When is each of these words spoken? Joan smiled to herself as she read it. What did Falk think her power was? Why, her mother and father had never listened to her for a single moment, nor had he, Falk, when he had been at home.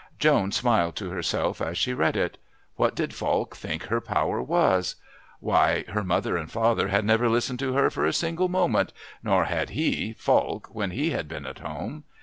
Joan 0.17 0.51
smiled 0.51 0.95
to 0.95 1.11
herself 1.11 1.61
as 1.61 1.77
she 1.77 1.93
read 1.93 2.17
it. 2.17 2.39
What 2.75 2.95
did 2.95 3.13
Falk 3.13 3.55
think 3.55 3.83
her 3.83 4.01
power 4.01 4.41
was? 4.41 4.95
Why, 5.39 5.83
her 5.89 6.03
mother 6.03 6.35
and 6.37 6.51
father 6.51 6.87
had 6.87 7.05
never 7.05 7.29
listened 7.29 7.59
to 7.59 7.73
her 7.73 7.91
for 7.91 8.07
a 8.07 8.11
single 8.13 8.49
moment, 8.49 8.93
nor 9.21 9.43
had 9.45 9.69
he, 9.77 10.13
Falk, 10.13 10.69
when 10.73 10.89
he 10.89 11.11
had 11.11 11.27
been 11.27 11.45
at 11.45 11.59
home. 11.59 12.05